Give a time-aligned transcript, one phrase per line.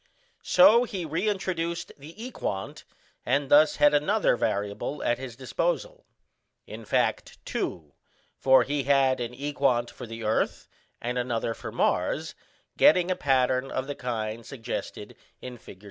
[0.41, 2.85] So he reintroduced the equant,
[3.23, 6.07] and thus had another variable at his disposal
[6.65, 7.93] in fact, two,
[8.35, 10.67] for he had an equant for the earth
[10.99, 12.33] and another for Mars,
[12.77, 15.79] getting a pattern of the kind suggested in Fig.